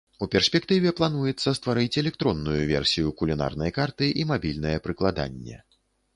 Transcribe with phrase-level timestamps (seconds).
[0.25, 5.63] У перспектыве плануецца стварыць электронную версію кулінарнай карты і мабільнае прыкладанне.